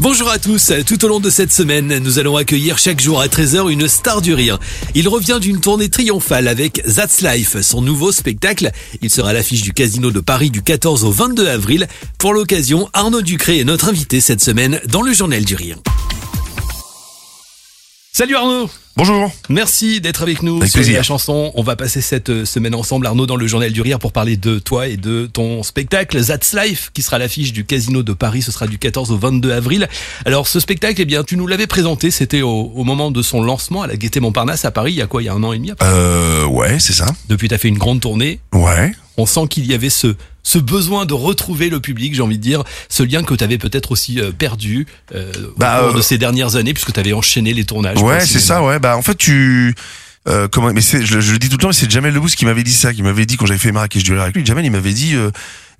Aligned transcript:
Bonjour 0.00 0.28
à 0.28 0.40
tous, 0.40 0.72
tout 0.86 1.04
au 1.04 1.08
long 1.08 1.20
de 1.20 1.30
cette 1.30 1.52
semaine, 1.52 1.98
nous 1.98 2.18
allons 2.18 2.36
accueillir 2.36 2.78
chaque 2.78 3.00
jour 3.00 3.20
à 3.20 3.28
13h 3.28 3.70
une 3.70 3.86
star 3.86 4.20
du 4.20 4.34
rire. 4.34 4.58
Il 4.94 5.08
revient 5.08 5.38
d'une 5.40 5.60
tournée 5.60 5.88
triomphale 5.88 6.48
avec 6.48 6.82
That's 6.82 7.20
Life, 7.20 7.60
son 7.60 7.80
nouveau 7.80 8.10
spectacle. 8.10 8.72
Il 9.02 9.10
sera 9.10 9.30
à 9.30 9.32
l'affiche 9.32 9.62
du 9.62 9.72
Casino 9.72 10.10
de 10.10 10.20
Paris 10.20 10.50
du 10.50 10.62
14 10.62 11.04
au 11.04 11.12
22 11.12 11.46
avril. 11.46 11.86
Pour 12.18 12.32
l'occasion, 12.32 12.88
Arnaud 12.92 13.22
Ducré 13.22 13.60
est 13.60 13.64
notre 13.64 13.88
invité 13.88 14.20
cette 14.20 14.42
semaine 14.42 14.80
dans 14.88 15.02
le 15.02 15.12
Journal 15.12 15.44
du 15.44 15.54
Rire. 15.54 15.78
Salut 18.16 18.36
Arnaud 18.36 18.70
Bonjour. 18.96 19.32
Merci 19.48 20.00
d'être 20.00 20.22
avec 20.22 20.44
nous 20.44 20.58
Avec 20.58 20.70
sur 20.70 20.78
plaisir. 20.78 20.98
la 20.98 21.02
chanson. 21.02 21.50
On 21.56 21.64
va 21.64 21.74
passer 21.74 22.00
cette 22.00 22.30
euh, 22.30 22.44
semaine 22.44 22.76
ensemble, 22.76 23.08
Arnaud, 23.08 23.26
dans 23.26 23.34
le 23.34 23.48
Journal 23.48 23.72
du 23.72 23.82
Rire 23.82 23.98
pour 23.98 24.12
parler 24.12 24.36
de 24.36 24.60
toi 24.60 24.86
et 24.86 24.96
de 24.96 25.26
ton 25.26 25.64
spectacle 25.64 26.24
That's 26.24 26.54
Life, 26.54 26.92
qui 26.94 27.02
sera 27.02 27.18
l'affiche 27.18 27.52
du 27.52 27.64
Casino 27.64 28.04
de 28.04 28.12
Paris. 28.12 28.42
Ce 28.42 28.52
sera 28.52 28.68
du 28.68 28.78
14 28.78 29.10
au 29.10 29.18
22 29.18 29.50
avril. 29.50 29.88
Alors, 30.26 30.46
ce 30.46 30.60
spectacle, 30.60 31.00
eh 31.00 31.06
bien, 31.06 31.24
tu 31.24 31.36
nous 31.36 31.48
l'avais 31.48 31.66
présenté. 31.66 32.12
C'était 32.12 32.42
au, 32.42 32.70
au 32.72 32.84
moment 32.84 33.10
de 33.10 33.20
son 33.20 33.42
lancement 33.42 33.82
à 33.82 33.88
la 33.88 33.96
Gaîté 33.96 34.20
Montparnasse 34.20 34.64
à 34.64 34.70
Paris. 34.70 34.92
Il 34.92 34.98
y 34.98 35.02
a 35.02 35.08
quoi 35.08 35.20
Il 35.20 35.24
y 35.24 35.28
a 35.28 35.32
un 35.34 35.42
an 35.42 35.52
et 35.52 35.56
demi. 35.58 35.72
à 35.72 35.84
Euh, 35.84 36.44
ouais, 36.46 36.78
c'est 36.78 36.92
ça. 36.92 37.06
Depuis, 37.28 37.48
tu 37.48 37.54
as 37.56 37.58
fait 37.58 37.66
une 37.66 37.78
grande 37.78 38.00
tournée. 38.00 38.38
Ouais. 38.52 38.92
On 39.16 39.26
sent 39.26 39.48
qu'il 39.50 39.66
y 39.66 39.74
avait 39.74 39.90
ce, 39.90 40.14
ce 40.44 40.58
besoin 40.58 41.06
de 41.06 41.14
retrouver 41.14 41.70
le 41.70 41.80
public, 41.80 42.14
j'ai 42.14 42.22
envie 42.22 42.38
de 42.38 42.42
dire, 42.42 42.62
ce 42.88 43.02
lien 43.02 43.24
que 43.24 43.34
tu 43.34 43.42
avais 43.42 43.58
peut-être 43.58 43.90
aussi 43.90 44.20
euh, 44.20 44.30
perdu 44.30 44.86
euh, 45.14 45.32
Bah, 45.56 45.80
au 45.80 45.86
cours 45.86 45.94
euh, 45.94 45.96
de 45.96 46.02
ces 46.02 46.18
dernières 46.18 46.54
années, 46.54 46.72
puisque 46.74 46.92
tu 46.92 47.00
avais 47.00 47.12
enchaîné 47.14 47.52
les 47.54 47.64
tournages. 47.64 48.00
Ouais, 48.00 48.24
c'est 48.24 48.38
ça, 48.40 48.62
ouais. 48.62 48.78
Bah, 48.78 48.96
en 48.96 49.02
fait, 49.02 49.16
tu, 49.16 49.74
euh, 50.28 50.46
comment, 50.46 50.72
mais 50.72 50.80
c'est, 50.82 51.04
je, 51.04 51.18
je 51.20 51.32
le 51.32 51.38
dis 51.38 51.48
tout 51.48 51.56
le 51.56 51.62
temps, 51.62 51.68
mais 51.68 51.74
c'est 51.74 51.90
Jamel 51.90 52.14
Debbouze 52.14 52.34
qui 52.34 52.44
m'avait 52.44 52.62
dit 52.62 52.72
ça, 52.74 52.92
qui 52.94 53.02
m'avait 53.02 53.26
dit 53.26 53.36
quand 53.36 53.46
j'avais 53.46 53.58
fait 53.58 53.72
Marrakech 53.72 54.02
du 54.04 54.12
Rire 54.12 54.22
avec 54.22 54.36
lui. 54.36 54.44
Jamel, 54.46 54.64
il 54.64 54.70
m'avait 54.70 54.92
dit, 54.92 55.14
euh, 55.16 55.30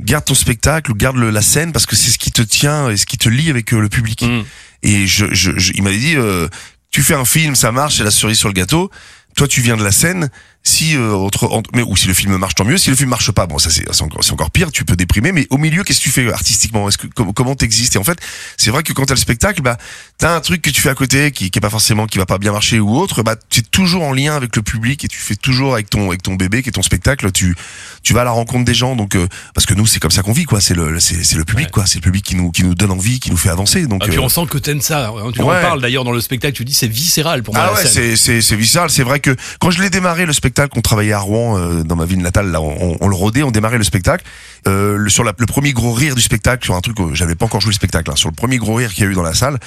garde 0.00 0.24
ton 0.24 0.34
spectacle, 0.34 0.90
ou 0.92 0.94
garde 0.94 1.16
le- 1.16 1.30
la 1.30 1.42
scène, 1.42 1.72
parce 1.72 1.84
que 1.86 1.96
c'est 1.96 2.10
ce 2.10 2.18
qui 2.18 2.30
te 2.32 2.42
tient 2.42 2.88
et 2.88 2.96
ce 2.96 3.04
qui 3.04 3.18
te 3.18 3.28
lie 3.28 3.50
avec 3.50 3.74
euh, 3.74 3.80
le 3.80 3.88
public. 3.88 4.22
Mm. 4.22 4.42
Et 4.84 5.06
je, 5.06 5.26
je, 5.32 5.52
je- 5.58 5.72
il 5.74 5.82
m'avait 5.82 5.98
dit, 5.98 6.14
euh, 6.16 6.48
tu 6.90 7.02
fais 7.02 7.14
un 7.14 7.24
film, 7.24 7.54
ça 7.56 7.72
marche, 7.72 7.96
c'est 7.98 8.04
la 8.04 8.10
cerise 8.10 8.38
sur 8.38 8.48
le 8.48 8.54
gâteau. 8.54 8.90
Toi, 9.34 9.48
tu 9.48 9.60
viens 9.60 9.76
de 9.76 9.82
la 9.84 9.92
scène. 9.92 10.28
Si 10.64 10.94
euh, 10.96 11.14
entre, 11.14 11.48
entre- 11.50 11.70
mais 11.74 11.82
ou 11.82 11.96
si 11.96 12.06
le 12.06 12.14
film 12.14 12.36
marche, 12.36 12.54
tant 12.54 12.64
mieux. 12.64 12.78
Si 12.78 12.88
le 12.88 12.94
film 12.94 13.08
marche 13.10 13.32
pas, 13.32 13.46
bon, 13.46 13.58
ça 13.58 13.68
c'est 13.68 13.84
c'est 13.92 14.02
encore, 14.02 14.20
encore 14.30 14.50
pire. 14.52 14.70
Tu 14.70 14.84
peux 14.84 14.94
déprimer. 14.94 15.32
Mais 15.32 15.48
au 15.50 15.58
milieu, 15.58 15.82
qu'est-ce 15.82 15.98
que 15.98 16.04
tu 16.04 16.10
fais 16.10 16.32
artistiquement? 16.32 16.88
Est-ce 16.88 16.98
que 16.98 17.08
com- 17.08 17.32
comment 17.34 17.56
t'existes? 17.56 17.96
Et 17.96 17.98
en 17.98 18.04
fait, 18.04 18.18
c'est 18.56 18.70
vrai 18.70 18.84
que 18.84 18.92
quand 18.92 19.04
t'as 19.06 19.14
le 19.14 19.18
spectacle, 19.20 19.60
bah 19.60 19.76
t'as 20.18 20.36
un 20.36 20.40
truc 20.40 20.62
que 20.62 20.70
tu 20.70 20.80
fais 20.80 20.88
à 20.90 20.94
côté 20.94 21.32
qui, 21.32 21.50
qui 21.50 21.58
est 21.58 21.60
pas 21.60 21.68
forcément, 21.70 22.06
qui 22.06 22.18
va 22.18 22.26
pas 22.26 22.38
bien 22.38 22.52
marcher 22.52 22.78
ou 22.78 22.96
autre. 22.96 23.24
Bah 23.24 23.34
tu 23.50 23.58
es 23.58 23.62
toujours 23.64 24.04
en 24.04 24.12
lien 24.12 24.36
avec 24.36 24.54
le 24.54 24.62
public 24.62 25.04
et 25.04 25.08
tu 25.08 25.18
fais 25.18 25.34
toujours 25.34 25.74
avec 25.74 25.90
ton 25.90 26.08
avec 26.10 26.22
ton 26.22 26.34
bébé 26.34 26.62
qui 26.62 26.68
est 26.68 26.72
ton 26.72 26.82
spectacle. 26.82 27.32
Tu 27.32 27.56
tu 28.04 28.14
vas 28.14 28.20
à 28.20 28.24
la 28.24 28.30
rencontre 28.30 28.64
des 28.64 28.74
gens. 28.74 28.94
Donc 28.94 29.16
euh, 29.16 29.26
parce 29.54 29.66
que 29.66 29.74
nous, 29.74 29.88
c'est 29.88 29.98
comme 29.98 30.12
ça 30.12 30.22
qu'on 30.22 30.32
vit, 30.32 30.44
quoi. 30.44 30.60
C'est 30.60 30.74
le 30.74 31.00
c'est 31.00 31.34
le 31.34 31.44
public, 31.44 31.66
Ouais. 31.66 31.70
quoi. 31.72 31.86
C'est 31.86 31.96
le 31.98 32.02
public 32.02 32.24
qui 32.24 32.36
nous 32.36 32.52
qui 32.52 32.62
nous 32.62 32.76
donne 32.76 32.92
envie, 32.92 33.18
qui 33.18 33.32
nous 33.32 33.36
fait 33.36 33.50
avancer. 33.50 33.88
Donc 33.88 34.02
Ah, 34.04 34.08
puis 34.08 34.16
euh, 34.16 34.22
on 34.22 34.28
sent 34.28 34.46
que 34.48 34.58
t'aimes 34.58 34.80
ça. 34.80 35.08
hein. 35.08 35.32
Tu 35.34 35.42
en 35.42 35.46
parles 35.46 35.80
d'ailleurs 35.82 36.04
dans 36.04 36.12
le 36.12 36.20
spectacle. 36.20 36.54
Tu 36.56 36.64
dis 36.64 36.74
c'est 36.74 36.86
viscéral 36.86 37.42
pour 37.42 37.52
moi. 37.54 37.64
Ah 37.68 37.74
ouais, 37.74 37.84
c'est 38.16 38.54
viscéral. 38.56 38.90
C'est 38.90 39.02
vrai 39.02 39.18
que 39.18 39.34
quand 39.58 39.72
je 39.72 39.82
l'ai 39.82 39.90
démarré 39.90 40.24
le 40.24 40.32
spectacle, 40.32 40.51
on 40.76 40.80
travaillait 40.80 41.12
à 41.12 41.18
Rouen 41.20 41.58
euh, 41.58 41.82
dans 41.82 41.96
ma 41.96 42.04
ville 42.04 42.20
natale. 42.20 42.50
Là, 42.50 42.60
on, 42.60 42.76
on- 42.92 42.96
on 43.00 43.08
le 43.08 43.14
rodait, 43.14 43.42
on 43.42 43.50
démarrait 43.50 43.78
le 43.78 43.84
spectacle. 43.84 44.24
Euh, 44.68 44.96
le, 44.96 45.10
sur 45.10 45.24
la- 45.24 45.32
le 45.36 45.46
premier 45.46 45.72
gros 45.72 45.92
rire 45.92 46.14
du 46.14 46.22
spectacle, 46.22 46.64
sur 46.64 46.74
un 46.74 46.80
truc, 46.80 46.96
j'avais 47.14 47.34
pas 47.34 47.44
encore 47.46 47.60
joué 47.60 47.70
le 47.70 47.74
spectacle. 47.74 48.10
hein, 48.10 48.16
sur 48.16 48.28
le 48.28 48.34
premier 48.34 48.58
gros 48.58 48.74
rire 48.74 48.92
qu'il 48.92 49.04
y 49.04 49.06
a 49.06 49.10
eu 49.10 49.14
dans 49.14 49.22
la 49.22 49.34
salle, 49.34 49.58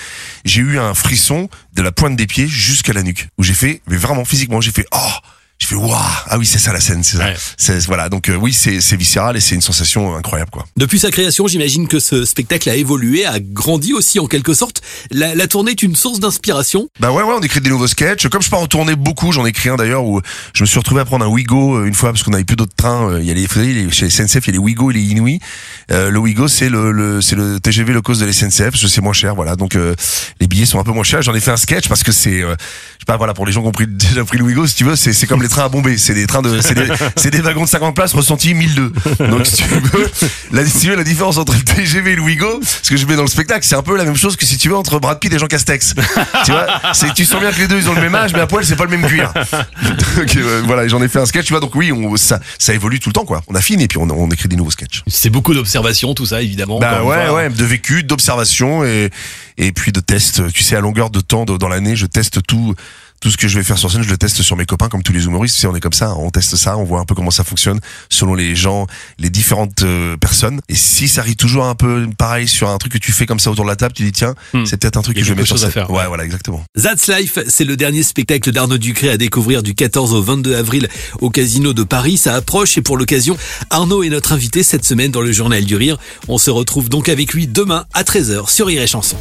j'ai 0.45 0.61
eu 0.61 0.80
un 0.80 0.94
frisson 0.94 1.50
de 1.73 1.81
la 1.81 1.91
pointe 1.91 2.16
des 2.16 2.28
pieds 2.28 2.47
jusqu'à 2.47 2.94
la 2.94 3.03
nuque, 3.03 3.28
où 3.38 3.44
j'ai 3.44 3.53
fait, 3.53 3.81
mais 3.88 3.97
vraiment 3.97 4.25
physiquement, 4.25 4.61
j'ai 4.61 4.72
fait 4.72 4.86
oh. 4.94 4.97
J'ai 5.59 5.67
fait 5.67 5.75
waouh 5.75 5.89
ah 5.94 6.38
oui 6.38 6.45
c'est 6.45 6.59
ça 6.59 6.73
la 6.73 6.81
scène 6.81 7.02
c'est 7.03 7.16
ça 7.17 7.25
Ouais. 7.25 7.36
C'est- 7.58 7.85
voilà 7.88 8.09
donc 8.09 8.28
euh, 8.30 8.35
oui 8.35 8.52
c'est 8.52 8.81
c'est 8.81 8.97
viscéral 8.97 9.38
et 9.38 9.40
c'est 9.40 9.56
une 9.56 9.62
sensation 9.62 10.16
incroyable 10.16 10.52
quoi 10.52 10.66
Depuis 10.75 11.00
sa 11.00 11.12
création, 11.12 11.47
j'imagine 11.47 11.88
que 11.88 12.00
ce 12.00 12.25
spectacle 12.25 12.69
a 12.69 12.75
évolué, 12.75 13.25
a 13.25 13.40
grandi 13.40 13.94
aussi 13.94 14.19
en 14.19 14.28
quelque 14.28 14.53
sorte. 14.53 14.81
La, 15.12 15.34
la 15.34 15.47
tournée 15.47 15.72
est 15.72 15.81
une 15.81 15.96
source 15.96 16.19
d'inspiration. 16.19 16.90
Bah 17.00 17.12
ouais, 17.12 17.24
ouais, 17.24 17.34
on 17.38 17.41
écrit 17.41 17.62
des 17.62 17.69
nouveaux 17.69 17.88
sketchs. 17.88 18.28
Comme 18.28 18.41
je 18.41 18.50
pars 18.50 18.59
en 18.59 18.68
tournée 18.68 18.96
beaucoup, 18.96 19.31
j'en 19.31 19.46
ai 19.46 19.50
écrit 19.50 19.69
un 19.69 19.75
d'ailleurs 19.78 20.03
où 20.06 20.22
je 20.53 20.63
me 20.63 20.68
suis 20.68 20.78
retrouvé 20.78 21.02
à 21.02 21.06
prendre 21.06 21.24
un 21.25 21.30
Wigo 21.30 21.78
euh, 21.78 21.85
une 21.85 21.94
fois 21.94 22.12
parce 22.12 22.24
qu'on 22.24 22.34
avait 22.34 22.44
plus 22.44 22.56
d'autres 22.57 22.75
trains. 22.75 23.12
Euh, 23.13 23.19
Il 23.22 23.25
y 23.28 23.31
a 23.31 23.34
les, 23.34 23.46
vous 23.47 23.53
savez, 23.53 23.74
les- 23.74 23.90
chez 23.91 24.09
SNCF, 24.09 24.46
il 24.47 24.47
y 24.47 24.50
a 24.50 24.51
les 24.53 24.57
Wigo 24.57 24.91
et 24.91 24.94
les 24.96 25.01
Inouï. 25.03 25.40
Euh, 25.91 26.09
le 26.09 26.19
Wigo, 26.19 26.47
c'est 26.50 26.68
le, 26.69 26.91
le 26.91 27.22
c'est 27.22 27.35
le 27.38 27.59
TGV 27.62 27.94
low 27.94 28.01
cost 28.01 28.19
de 28.22 28.25
la 28.25 28.34
SNCF, 28.34 28.72
que 28.80 28.88
c'est 28.88 29.01
moins 29.01 29.13
cher, 29.13 29.35
voilà. 29.35 29.56
Donc 29.56 29.75
euh, 29.75 29.96
les 30.41 30.47
billets 30.47 30.66
sont 30.66 30.80
un 30.80 30.84
peu 30.84 30.91
moins 30.91 31.03
chers. 31.03 31.22
J'en 31.22 31.34
ai 31.34 31.40
fait 31.40 31.51
un 31.51 31.57
sketch 31.57 31.88
parce 31.88 32.03
que 32.03 32.12
c'est, 32.12 32.41
euh, 32.41 32.56
je 32.59 33.00
sais 33.00 33.06
pas, 33.07 33.16
voilà, 33.18 33.34
pour 33.34 33.46
les 33.46 33.51
gens 33.53 33.62
qui 33.62 33.68
ont 33.68 33.72
pris, 33.72 33.88
déjà 33.90 34.24
pris 34.25 34.38
le 34.38 34.44
Wigo, 34.44 34.68
si 34.68 34.75
tu 34.75 34.84
veux, 34.84 34.96
c'est 34.96 35.13
c'est 35.13 35.28
comme 35.28 35.41
les 35.45 35.50
trains 35.50 35.66
à 35.66 35.69
Bombay. 35.69 35.97
C'est 35.97 36.13
des 36.13 36.28
trains 36.28 36.41
de, 36.41 36.59
c'est 36.61 36.73
des, 37.31 37.41
wagons 37.41 37.63
de 37.63 37.69
50 37.69 37.95
places 37.95 38.13
ressentis 38.13 38.53
1002. 38.53 38.91
Donc 39.29 39.45
si 39.45 39.57
tu 39.57 39.63
veux, 39.69 40.11
la, 40.51 40.66
si 40.66 40.79
tu 40.79 40.88
veux, 40.89 40.95
la 40.95 41.03
différence 41.03 41.38
entre 41.38 41.53
le 41.53 41.61
TGV 41.63 42.13
et 42.13 42.16
le 42.16 42.22
Wigo, 42.22 42.59
ce 42.81 42.89
que 42.89 42.97
je 42.97 43.06
mets 43.06 43.16
dans 43.16 43.22
le 43.23 43.28
spectacle, 43.29 43.66
c'est 43.66 43.75
un 43.75 43.83
peu 43.83 43.95
la 43.95 44.06
même 44.06 44.16
chose 44.16 44.35
que 44.35 44.45
si 44.45 44.57
tu 44.57 44.69
veux 44.69 44.75
entre 44.75 45.00
Brad 45.00 45.19
Pitt 45.19 45.31
et 45.33 45.39
Jean 45.39 45.47
Castex. 45.47 45.94
tu 46.45 46.51
vois, 46.51 46.67
c'est 46.94 47.13
tu 47.13 47.25
sens 47.25 47.39
bien 47.39 47.51
que 47.51 47.59
les 47.59 47.67
deux 47.67 47.78
ils 47.78 47.89
ont 47.89 47.94
le 47.94 48.01
même 48.01 48.16
âge, 48.16 48.33
mais 48.33 48.39
à 48.39 48.47
poil 48.47 48.66
c'est 48.66 48.75
pas 48.75 48.85
le 48.85 48.97
même 48.97 49.07
cuir. 49.07 49.31
donc 50.17 50.35
euh, 50.35 50.61
voilà, 50.66 50.88
j'en 50.88 51.01
ai 51.01 51.07
fait 51.07 51.19
un 51.19 51.25
sketch, 51.25 51.45
tu 51.45 51.53
vois. 51.53 51.59
Donc 51.59 51.75
oui, 51.75 51.91
on, 51.91 52.17
ça, 52.17 52.39
ça 52.57 52.73
évolue 52.73 53.00
tout 53.00 53.09
le 53.09 53.13
temps, 53.13 53.25
quoi. 53.25 53.41
On 53.47 53.56
affine 53.56 53.81
et 53.81 53.88
puis 53.88 53.97
on, 53.97 54.09
on 54.09 54.29
écrit 54.29 54.50
des 54.50 54.56
nouveaux 54.56 54.72
sketchs. 54.72 55.03
C'est 55.07 55.29
beaucoup 55.29 55.53
d'observations, 55.53 56.13
tout 56.13 56.25
ça 56.25 56.41
évidemment. 56.41 56.79
Bah 56.79 57.03
ouais, 57.03 57.29
ouais, 57.29 57.50
de 57.50 57.66
vécu, 57.66 58.03
d'observation 58.03 58.83
et 58.83 59.09
et 59.57 59.72
puis 59.72 59.91
de 59.91 60.00
tests. 60.00 60.51
Tu 60.51 60.63
sais, 60.63 60.75
à 60.75 60.81
longueur 60.81 61.09
de 61.09 61.19
temps 61.22 61.45
de- 61.45 61.57
dans 61.57 61.69
l'année, 61.69 61.95
je 61.95 62.06
teste 62.06 62.45
tout. 62.45 62.75
Tout 63.25 63.31
ce 63.31 63.38
que 63.38 63.47
je 63.47 63.58
vais 63.58 63.63
faire 63.63 63.80
sur 63.80 63.91
scène, 63.91 64.03
je 64.03 64.09
le 64.12 64.18
teste 64.19 64.44
sur 64.44 64.56
mes 64.56 64.68
copains, 64.68 64.88
comme 64.88 65.02
tous 65.02 65.12
les 65.12 65.25
humoristes. 65.25 65.56
Tu 65.56 65.62
sais, 65.62 65.66
on 65.66 65.75
est 65.75 65.80
comme 65.80 65.94
ça, 65.94 66.13
on 66.16 66.30
teste 66.30 66.56
ça, 66.58 66.78
on 66.78 66.84
voit 66.84 67.00
un 67.00 67.06
peu 67.06 67.16
comment 67.16 67.31
ça 67.31 67.44
fonctionne 67.44 67.80
selon 68.08 68.36
les 68.36 68.56
gens, 68.56 68.86
les 69.18 69.31
différentes 69.31 69.81
euh, 69.81 70.16
personnes. 70.16 70.62
Et 70.69 70.75
si 70.75 71.08
ça 71.08 71.22
arrive 71.22 71.36
toujours 71.36 71.66
un 71.66 71.74
peu 71.74 72.08
pareil 72.19 72.47
sur 72.47 72.69
un 72.69 72.78
truc 72.78 72.94
que 72.94 72.97
tu 73.00 73.12
fais 73.13 73.25
comme 73.25 73.40
ça 73.40 73.50
autour 73.50 73.66
de 73.66 73.69
la 73.72 73.75
table, 73.75 73.96
tu 73.96 74.03
dis 74.03 74.12
tiens, 74.12 74.36
Hmm. 74.53 74.63
c'est 74.68 74.78
peut-être 74.78 74.97
un 74.97 75.02
truc 75.02 75.18
que 75.18 75.24
je 75.24 75.30
vais 75.30 75.34
mettre 75.38 75.47
sur 75.47 75.56
à 75.56 75.59
scène. 75.59 75.72
faire. 75.72 75.90
Ouais, 75.90 76.06
voilà, 76.08 76.24
exactement. 76.24 76.63
That's 76.80 77.08
Life, 77.08 77.40
c'est 77.47 77.63
le 77.63 77.75
dernier 77.75 78.03
spectacle 78.03 78.52
d'Arnaud 78.52 78.78
Ducré 78.78 79.09
à 79.09 79.18
découvrir 79.18 79.63
du 79.63 79.74
14 79.74 80.13
au 80.13 80.22
22 80.22 80.56
avril 80.56 80.88
au 81.19 81.31
Casino 81.31 81.74
de 81.74 81.81
Paris. 81.81 82.18
Ça 82.18 82.36
approche 82.36 82.78
et 82.78 82.84
pour 82.84 82.96
l'occasion, 82.96 83.36
Arnaud 83.72 84.03
est 84.03 84.09
notre 84.09 84.34
invité 84.34 84.62
cette 84.62 84.86
semaine 84.86 85.09
dans 85.09 85.22
le 85.22 85.31
Journal 85.31 85.66
du 85.66 85.75
Rire. 85.75 85.97
On 86.28 86.38
se 86.38 86.52
retrouve 86.52 86.90
donc 86.90 87.09
avec 87.09 87.34
lui 87.34 87.47
demain 87.47 87.86
à 87.96 88.03
13h 88.03 88.52
sur. 88.52 88.68
Rire 88.68 88.84
et 88.84 88.88
chanson 88.88 89.18